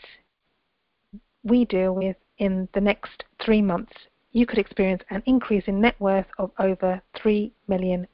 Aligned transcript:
we 1.42 1.64
deal 1.64 1.92
with 1.92 2.16
in 2.38 2.68
the 2.72 2.80
next 2.80 3.24
three 3.44 3.62
months. 3.62 3.94
You 4.30 4.46
could 4.46 4.58
experience 4.58 5.02
an 5.10 5.24
increase 5.26 5.64
in 5.66 5.80
net 5.80 5.96
worth 5.98 6.26
of 6.38 6.52
over 6.60 7.02
£3 7.16 7.50
million. 7.66 8.06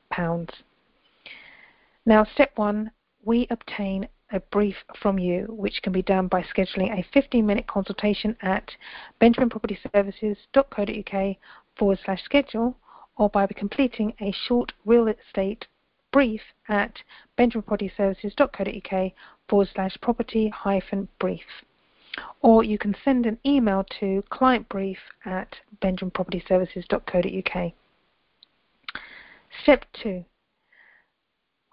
Now, 2.05 2.25
step 2.25 2.51
one, 2.57 2.91
we 3.25 3.47
obtain 3.51 4.09
a 4.33 4.41
brief 4.41 4.75
from 5.01 5.21
you, 5.21 5.47
which 5.49 5.81
can 5.83 5.93
be 5.93 6.03
done 6.03 6.27
by 6.27 6.43
scheduling 6.43 6.99
a 6.99 7.05
15 7.13 7.47
minute 7.47 7.69
consultation 7.69 8.37
at 8.43 8.73
benjaminpropertyservices.co.uk 9.21 11.37
forward 11.77 12.01
slash 12.05 12.25
schedule 12.25 12.77
or 13.17 13.29
by 13.29 13.47
completing 13.47 14.15
a 14.21 14.33
short 14.33 14.73
real 14.85 15.07
estate 15.07 15.69
brief 16.11 16.41
at 16.69 16.99
benjaminpropertyservices.co.uk 17.39 19.13
forward 19.49 19.69
slash 19.73 19.97
property 20.01 20.49
hyphen 20.49 21.07
brief. 21.21 21.47
Or 22.41 22.65
you 22.65 22.79
can 22.79 22.97
send 23.05 23.27
an 23.27 23.39
email 23.47 23.85
to 24.01 24.25
clientbrief 24.31 24.97
at 25.25 25.61
benjaminpropertyservices.co.uk. 25.81 27.73
Step 29.63 29.85
2 30.03 30.25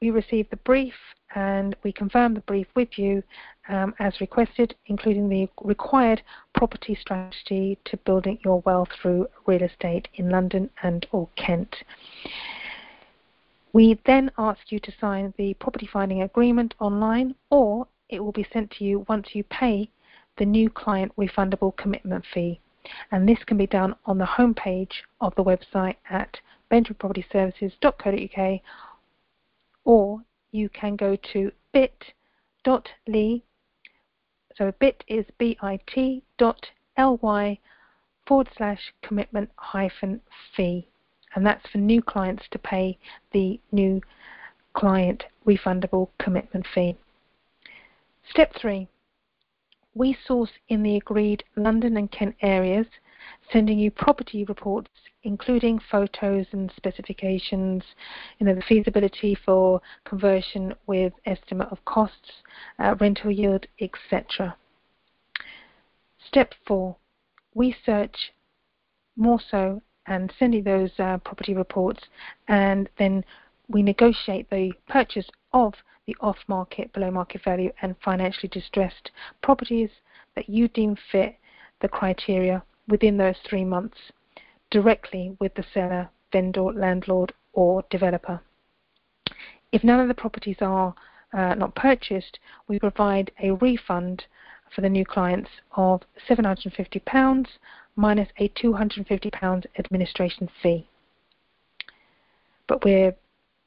we 0.01 0.09
receive 0.11 0.49
the 0.49 0.57
brief 0.57 0.93
and 1.35 1.75
we 1.83 1.91
confirm 1.91 2.33
the 2.33 2.39
brief 2.41 2.67
with 2.75 2.97
you 2.97 3.21
um, 3.67 3.93
as 3.99 4.21
requested, 4.21 4.73
including 4.87 5.27
the 5.29 5.47
required 5.61 6.21
property 6.55 6.97
strategy 6.99 7.77
to 7.85 7.97
building 7.97 8.39
your 8.43 8.61
wealth 8.61 8.89
through 9.01 9.27
real 9.45 9.61
estate 9.61 10.07
in 10.15 10.29
London 10.29 10.69
and 10.83 11.05
or 11.11 11.27
Kent. 11.35 11.75
We 13.73 13.99
then 14.05 14.31
ask 14.38 14.71
you 14.71 14.79
to 14.79 14.93
sign 14.99 15.33
the 15.38 15.53
property 15.55 15.88
finding 15.91 16.21
agreement 16.21 16.73
online 16.79 17.35
or 17.51 17.88
it 18.07 18.23
will 18.23 18.31
be 18.31 18.47
sent 18.51 18.71
to 18.71 18.83
you 18.83 19.05
once 19.07 19.35
you 19.35 19.43
pay 19.43 19.89
the 20.38 20.45
new 20.45 20.69
client 20.69 21.11
refundable 21.17 21.75
commitment 21.75 22.25
fee. 22.33 22.59
And 23.11 23.27
this 23.27 23.43
can 23.45 23.57
be 23.57 23.67
done 23.67 23.93
on 24.05 24.17
the 24.17 24.25
homepage 24.25 24.93
of 25.21 25.35
the 25.35 25.43
website 25.43 25.97
at 26.09 26.39
benjaminpropertyservices.co.uk 26.71 28.61
or 29.85 30.22
you 30.51 30.69
can 30.69 30.95
go 30.95 31.16
to 31.34 31.51
bit.ly, 31.72 33.41
so 34.56 34.72
bit 34.79 35.03
is 35.07 35.25
bit 35.38 35.57
dot 36.38 36.69
ly 36.97 37.59
forward 38.25 38.50
slash 38.56 38.94
commitment 39.01 39.50
hyphen 39.56 40.22
fee. 40.56 40.88
And 41.35 41.45
that's 41.45 41.68
for 41.69 41.78
new 41.78 42.01
clients 42.01 42.44
to 42.51 42.59
pay 42.59 42.97
the 43.31 43.59
new 43.72 44.01
client 44.73 45.25
refundable 45.45 46.09
commitment 46.19 46.66
fee. 46.73 46.97
Step 48.29 48.53
three, 48.56 48.88
we 49.94 50.18
source 50.25 50.51
in 50.68 50.84
the 50.84 50.95
agreed 50.95 51.44
London 51.56 51.97
and 51.97 52.12
Kent 52.12 52.35
areas 52.41 52.88
sending 53.51 53.79
you 53.79 53.91
property 53.91 54.44
reports, 54.44 54.89
including 55.24 55.80
photos 55.91 56.46
and 56.52 56.72
specifications, 56.75 57.84
you 58.40 58.46
know, 58.46 58.56
the 58.56 58.62
feasibility 58.62 59.35
for 59.35 59.81
conversion 60.06 60.74
with 60.88 61.13
estimate 61.25 61.68
of 61.72 61.84
costs, 61.85 62.31
uh, 62.80 62.96
rental 63.00 63.31
yield, 63.31 63.66
etc. 63.80 64.56
Step 66.25 66.53
four, 66.66 66.96
we 67.53 67.75
search 67.85 68.31
more 69.18 69.40
so 69.40 69.81
and 70.07 70.31
send 70.40 70.53
you 70.53 70.62
those 70.62 70.91
uh, 71.00 71.18
property 71.18 71.53
reports, 71.53 72.03
and 72.47 72.90
then 72.97 73.24
we 73.68 73.84
negotiate 73.84 74.50
the 74.50 74.72
purchase 74.88 75.28
of 75.53 75.74
the 76.07 76.16
off-market, 76.22 76.91
below-market 76.94 77.44
value, 77.44 77.72
and 77.81 77.96
financially 78.03 78.50
distressed 78.50 79.12
properties 79.44 79.90
that 80.36 80.50
you 80.50 80.68
deem 80.69 80.96
fit 81.12 81.36
the 81.81 81.88
criteria 81.88 82.63
within 82.88 83.18
those 83.18 83.36
three 83.47 83.63
months 83.63 83.97
directly 84.72 85.35
with 85.40 85.53
the 85.56 85.66
seller, 85.74 86.09
vendor, 86.31 86.72
landlord, 86.74 87.34
or 87.53 87.84
developer. 87.90 88.41
If 89.72 89.84
none 89.84 90.00
of 90.00 90.07
the 90.07 90.13
properties 90.13 90.57
are 90.62 90.95
uh, 91.33 91.56
not 91.56 91.75
purchased, 91.75 92.39
we 92.68 92.80
provide 92.80 93.31
a 93.42 93.51
refund 93.51 94.25
for 94.74 94.81
the 94.81 94.89
new 94.89 95.06
clients 95.06 95.50
of 95.75 96.01
£750 96.27 97.48
minus 97.95 98.30
a 98.38 98.50
£250 98.50 99.66
administration 99.77 100.50
fee. 100.62 100.88
But 102.68 102.83
we're 102.83 103.15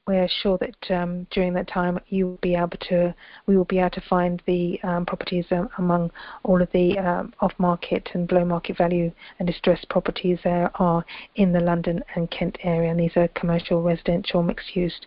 we're 0.07 0.29
sure 0.43 0.59
that 0.59 0.91
um, 0.91 1.27
during 1.31 1.53
that 1.55 1.69
time 1.69 1.99
you 2.09 2.27
will 2.27 2.39
be 2.39 2.55
able 2.57 2.77
to, 2.89 3.15
we 3.47 3.57
will 3.57 3.65
be 3.65 3.79
able 3.79 3.91
to 3.91 4.03
find 4.09 4.43
the 4.47 4.81
um, 4.83 5.07
properties 5.07 5.45
um, 5.53 5.69
among 5.79 6.11
all 6.43 6.61
of 6.61 6.69
the 6.73 6.99
um, 6.99 7.33
off-market 7.41 8.09
and 8.15 8.27
below-market 8.27 8.77
value 8.77 9.13
and 9.39 9.47
distressed 9.47 9.89
properties 9.89 10.39
there 10.43 10.71
are 10.81 11.05
in 11.37 11.53
the 11.53 11.61
London 11.61 12.03
and 12.17 12.31
Kent 12.31 12.59
area, 12.65 12.91
and 12.91 12.99
these 12.99 13.17
are 13.17 13.29
commercial, 13.29 13.83
residential, 13.83 14.43
mixed-use. 14.43 15.01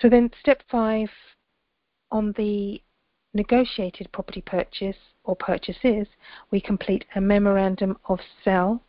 So 0.00 0.08
then, 0.10 0.30
step 0.40 0.62
five 0.70 1.08
on 2.10 2.34
the 2.36 2.82
negotiated 3.32 4.12
property 4.12 4.42
purchase 4.42 4.96
or 5.24 5.36
purchases, 5.36 6.06
we 6.50 6.60
complete 6.60 7.06
a 7.14 7.20
memorandum 7.20 7.96
of 8.06 8.18
sale 8.44 8.82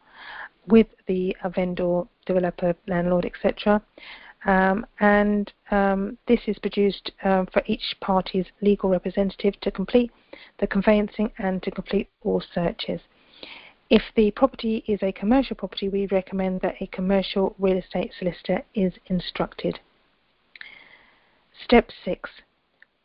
with 0.68 0.88
the 1.08 1.36
vendor, 1.56 2.04
developer, 2.26 2.76
landlord, 2.88 3.26
etc. 3.26 3.82
Um, 4.46 4.86
and 5.00 5.52
um, 5.72 6.18
this 6.28 6.42
is 6.48 6.58
produced 6.60 7.12
um, 7.24 7.48
for 7.52 7.64
each 7.66 7.96
party's 8.02 8.46
legal 8.62 8.90
representative 8.90 9.60
to 9.62 9.72
complete 9.72 10.12
the 10.60 10.68
conveyancing 10.68 11.32
and 11.38 11.64
to 11.64 11.72
complete 11.72 12.10
all 12.24 12.42
searches. 12.54 13.02
If 13.90 14.02
the 14.16 14.32
property 14.32 14.84
is 14.88 15.04
a 15.04 15.12
commercial 15.12 15.56
property, 15.56 15.88
we 15.88 16.08
recommend 16.08 16.62
that 16.62 16.82
a 16.82 16.88
commercial 16.88 17.56
real 17.60 17.78
estate 17.78 18.12
solicitor 18.18 18.64
is 18.74 18.94
instructed. 19.08 19.80
Step 21.64 21.90
6. 22.04 22.30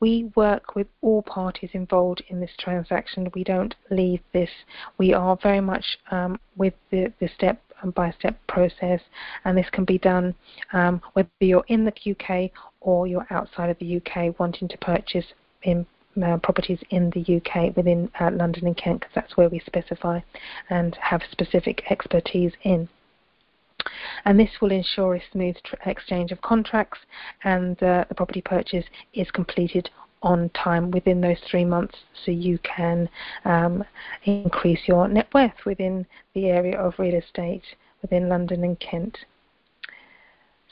We 0.00 0.30
work 0.36 0.74
with 0.74 0.86
all 1.02 1.22
parties 1.22 1.70
involved 1.72 2.22
in 2.28 2.40
this 2.40 2.52
transaction. 2.58 3.30
We 3.34 3.44
don't 3.44 3.74
leave 3.90 4.20
this. 4.32 4.50
We 4.96 5.12
are 5.12 5.36
very 5.42 5.60
much 5.60 5.98
um, 6.10 6.38
with 6.56 6.74
the, 6.90 7.12
the 7.20 7.28
step 7.28 7.60
by 7.94 8.10
step 8.18 8.38
process, 8.46 9.00
and 9.44 9.56
this 9.56 9.68
can 9.70 9.84
be 9.84 9.98
done 9.98 10.34
um, 10.72 11.00
whether 11.12 11.28
you're 11.40 11.64
in 11.68 11.84
the 11.84 11.92
UK 12.10 12.50
or 12.80 13.06
you're 13.06 13.26
outside 13.30 13.70
of 13.70 13.78
the 13.78 13.96
UK 13.96 14.38
wanting 14.38 14.68
to 14.68 14.78
purchase 14.78 15.26
in 15.62 15.86
uh, 16.22 16.36
properties 16.38 16.80
in 16.90 17.10
the 17.10 17.36
UK 17.36 17.76
within 17.76 18.10
uh, 18.20 18.30
London 18.32 18.66
and 18.66 18.76
Kent 18.76 19.00
because 19.00 19.14
that's 19.14 19.36
where 19.36 19.48
we 19.48 19.60
specify 19.60 20.20
and 20.70 20.96
have 21.00 21.22
specific 21.30 21.82
expertise 21.90 22.52
in. 22.62 22.88
And 24.24 24.38
this 24.38 24.50
will 24.60 24.72
ensure 24.72 25.14
a 25.14 25.22
smooth 25.32 25.56
exchange 25.86 26.32
of 26.32 26.40
contracts 26.40 26.98
and 27.44 27.80
uh, 27.82 28.04
the 28.08 28.14
property 28.14 28.42
purchase 28.42 28.84
is 29.14 29.30
completed 29.30 29.90
on 30.22 30.50
time 30.50 30.90
within 30.90 31.20
those 31.20 31.38
three 31.50 31.64
months 31.64 31.96
so 32.24 32.30
you 32.30 32.58
can 32.58 33.08
um, 33.44 33.84
increase 34.24 34.80
your 34.86 35.08
net 35.08 35.28
worth 35.32 35.64
within 35.64 36.06
the 36.34 36.46
area 36.46 36.78
of 36.78 36.98
real 36.98 37.14
estate 37.14 37.62
within 38.02 38.28
London 38.28 38.64
and 38.64 38.78
Kent. 38.80 39.18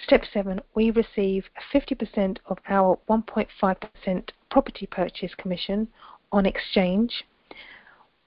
Step 0.05 0.25
7. 0.33 0.61
We 0.75 0.91
receive 0.91 1.45
50% 1.73 2.39
of 2.47 2.59
our 2.69 2.99
1.5% 3.09 4.31
property 4.51 4.87
purchase 4.87 5.35
commission 5.37 5.89
on 6.33 6.45
exchange. 6.45 7.25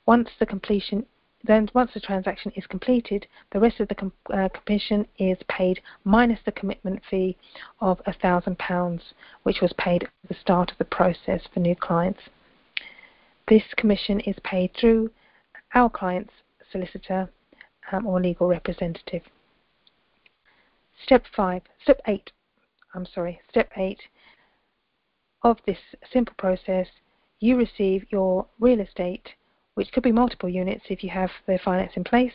Once 0.05 0.29
the 0.39 0.45
completion 0.45 1.05
then 1.43 1.69
once 1.73 1.91
the 1.93 1.99
transaction 1.99 2.51
is 2.55 2.67
completed, 2.67 3.25
the 3.51 3.59
rest 3.59 3.79
of 3.79 3.87
the 3.87 3.95
com- 3.95 4.13
uh, 4.33 4.49
commission 4.49 5.07
is 5.17 5.37
paid 5.47 5.81
minus 6.03 6.39
the 6.45 6.51
commitment 6.51 7.01
fee 7.09 7.37
of 7.79 7.99
£1,000, 8.05 9.01
which 9.43 9.61
was 9.61 9.73
paid 9.73 10.03
at 10.03 10.09
the 10.27 10.35
start 10.35 10.71
of 10.71 10.77
the 10.77 10.85
process 10.85 11.41
for 11.53 11.59
new 11.61 11.75
clients. 11.75 12.21
This 13.47 13.63
commission 13.77 14.19
is 14.21 14.35
paid 14.43 14.71
through 14.79 15.11
our 15.73 15.89
client's 15.89 16.33
solicitor 16.71 17.29
um, 17.91 18.05
or 18.05 18.19
legal 18.19 18.47
representative. 18.47 19.23
Step 21.03 21.23
5, 21.35 21.61
Step 21.81 22.01
8, 22.05 22.31
I'm 22.93 23.05
sorry, 23.05 23.39
Step 23.49 23.71
8 23.77 23.97
of 25.43 25.57
this 25.65 25.77
simple 26.11 26.35
process, 26.37 26.87
you 27.39 27.55
receive 27.55 28.05
your 28.11 28.45
real 28.59 28.81
estate 28.81 29.29
which 29.79 29.93
could 29.93 30.03
be 30.03 30.11
multiple 30.11 30.49
units 30.49 30.83
if 30.89 31.05
you 31.05 31.09
have 31.09 31.31
the 31.47 31.57
finance 31.63 31.93
in 31.95 32.03
place, 32.03 32.33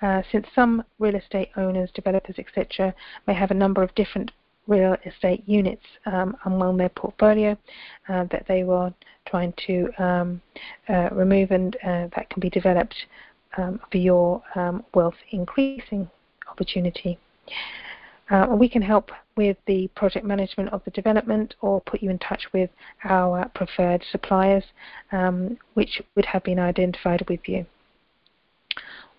uh, 0.00 0.22
since 0.32 0.46
some 0.54 0.82
real 0.98 1.14
estate 1.14 1.50
owners, 1.58 1.90
developers, 1.94 2.36
etc., 2.38 2.94
may 3.26 3.34
have 3.34 3.50
a 3.50 3.54
number 3.54 3.82
of 3.82 3.94
different 3.94 4.30
real 4.66 4.96
estate 5.04 5.44
units 5.46 5.84
um, 6.06 6.34
among 6.46 6.78
their 6.78 6.88
portfolio 6.88 7.54
uh, 8.08 8.24
that 8.30 8.46
they 8.48 8.64
were 8.64 8.90
trying 9.26 9.52
to 9.66 9.90
um, 10.02 10.40
uh, 10.88 11.10
remove 11.12 11.50
and 11.50 11.76
uh, 11.84 12.08
that 12.16 12.30
can 12.30 12.40
be 12.40 12.48
developed 12.48 12.96
um, 13.58 13.78
for 13.92 13.98
your 13.98 14.42
um, 14.54 14.82
wealth 14.94 15.20
increasing 15.32 16.08
opportunity. 16.50 17.18
Uh, 18.28 18.46
we 18.50 18.68
can 18.68 18.82
help 18.82 19.10
with 19.36 19.56
the 19.66 19.88
project 19.88 20.26
management 20.26 20.68
of 20.70 20.82
the 20.84 20.90
development 20.90 21.54
or 21.60 21.80
put 21.82 22.02
you 22.02 22.10
in 22.10 22.18
touch 22.18 22.46
with 22.52 22.70
our 23.04 23.48
preferred 23.54 24.02
suppliers, 24.10 24.64
um, 25.12 25.56
which 25.74 26.02
would 26.14 26.24
have 26.26 26.42
been 26.42 26.58
identified 26.58 27.24
with 27.28 27.48
you. 27.48 27.64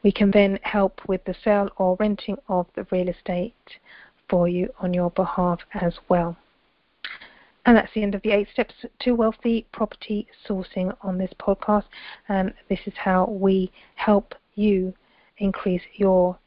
We 0.03 0.11
can 0.11 0.31
then 0.31 0.59
help 0.63 1.07
with 1.07 1.23
the 1.25 1.35
sale 1.43 1.69
or 1.77 1.95
renting 1.99 2.37
of 2.49 2.67
the 2.75 2.85
real 2.91 3.09
estate 3.09 3.53
for 4.29 4.47
you 4.47 4.73
on 4.79 4.93
your 4.93 5.11
behalf 5.11 5.59
as 5.73 5.97
well. 6.09 6.37
And 7.65 7.75
that's 7.75 7.93
the 7.93 8.03
end 8.03 8.15
of 8.15 8.21
the 8.21 8.31
eight 8.31 8.47
steps 8.51 8.73
to 8.99 9.11
wealthy 9.11 9.65
property 9.73 10.27
sourcing 10.47 10.95
on 11.01 11.17
this 11.17 11.31
podcast. 11.39 11.85
And 12.29 12.53
this 12.69 12.79
is 12.85 12.93
how 12.95 13.25
we 13.25 13.71
help 13.95 14.35
you 14.55 14.93
increase 15.37 15.81
your 15.95 16.37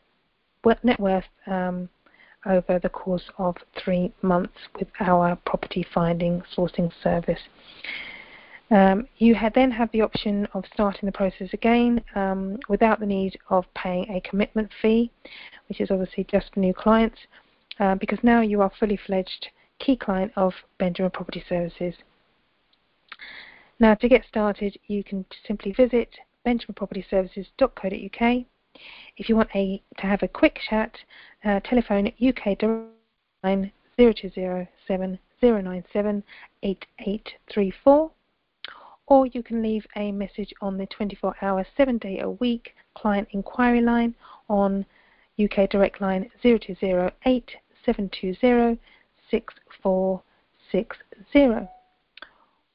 net 0.83 0.99
worth 0.99 1.25
um, 1.47 1.89
over 2.47 2.79
the 2.79 2.89
course 2.89 3.31
of 3.39 3.57
three 3.83 4.13
months 4.23 4.57
with 4.79 4.89
our 5.01 5.37
property 5.47 5.87
finding 5.95 6.43
sourcing 6.57 6.91
service. 7.03 7.41
Um, 8.71 9.09
you 9.19 9.37
then 9.55 9.73
have 9.73 9.91
the 9.91 10.03
option 10.03 10.47
of 10.55 10.65
starting 10.73 11.07
the 11.07 11.13
process 11.13 11.49
again 11.53 12.03
um, 12.15 12.59
without 12.69 13.01
the 13.01 13.07
need 13.07 13.37
of 13.49 13.65
paying 13.75 14.09
a 14.11 14.21
commitment 14.21 14.71
fee, 14.81 15.11
which 15.69 15.81
is 15.81 15.91
obviously 15.91 16.25
just 16.31 16.55
for 16.55 16.61
new 16.61 16.73
clients, 16.73 17.19
uh, 17.81 17.97
because 17.97 18.21
now 18.23 18.41
you 18.41 18.61
are 18.63 18.71
fully 18.79 18.97
fledged 18.97 19.49
key 19.81 19.97
client 19.97 20.31
of 20.37 20.53
Benjamin 20.79 21.11
Property 21.11 21.43
Services. 21.49 21.95
Now, 23.81 23.95
to 23.95 24.09
get 24.09 24.25
started, 24.29 24.77
you 24.87 25.03
can 25.03 25.25
simply 25.47 25.73
visit 25.73 26.11
benjaminpropertyservices.co.uk 26.47 28.45
if 29.17 29.29
you 29.29 29.37
want 29.37 29.51
a, 29.55 29.81
to 29.99 30.07
have 30.07 30.23
a 30.23 30.29
quick 30.29 30.59
chat, 30.69 30.97
uh, 31.45 31.61
telephone 31.61 32.13
UK 32.21 32.59
Direct 32.59 32.89
line 33.43 33.73
0207 33.97 35.19
or 39.07 39.27
you 39.27 39.43
can 39.43 39.63
leave 39.63 39.87
a 39.97 40.13
message 40.13 40.53
on 40.61 40.77
the 40.79 40.87
24 40.87 41.35
hour, 41.43 41.67
7 41.77 41.99
day 41.99 42.21
a 42.21 42.31
week 42.31 42.77
client 42.95 43.27
inquiry 43.33 43.81
line 43.81 44.15
on 44.49 44.87
UK 45.43 45.69
direct 45.69 46.01
line 46.01 46.31
0208 46.43 47.57
720 47.85 48.79
6460 49.31 51.80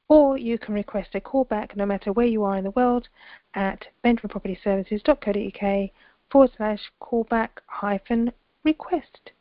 or 0.08 0.38
you 0.38 0.58
can 0.58 0.74
request 0.74 1.14
a 1.14 1.20
callback 1.20 1.76
no 1.76 1.84
matter 1.84 2.12
where 2.12 2.26
you 2.26 2.44
are 2.44 2.56
in 2.56 2.64
the 2.64 2.70
world 2.70 3.08
at 3.54 3.86
benjaminpropertyservices.co.uk 4.04 5.90
forward 6.30 6.50
slash 6.56 6.92
callback 7.00 7.48
hyphen 7.66 8.32
request. 8.64 9.32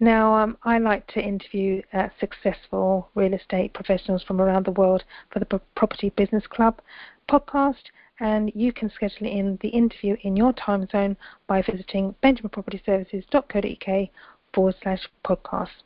Now, 0.00 0.34
um, 0.34 0.58
I 0.64 0.78
like 0.78 1.06
to 1.08 1.22
interview 1.22 1.80
uh, 1.92 2.08
successful 2.18 3.08
real 3.14 3.34
estate 3.34 3.72
professionals 3.72 4.24
from 4.24 4.40
around 4.40 4.66
the 4.66 4.72
world 4.72 5.04
for 5.30 5.38
the 5.38 5.60
Property 5.76 6.10
Business 6.10 6.44
Club 6.48 6.80
podcast, 7.28 7.84
and 8.18 8.50
you 8.54 8.72
can 8.72 8.90
schedule 8.90 9.28
in 9.28 9.58
the 9.62 9.68
interview 9.68 10.16
in 10.22 10.36
your 10.36 10.52
time 10.54 10.88
zone 10.90 11.16
by 11.46 11.62
visiting 11.62 12.16
benjaminpropertyservices.co.uk 12.22 14.08
forward 14.52 14.74
slash 14.82 15.08
podcast. 15.24 15.84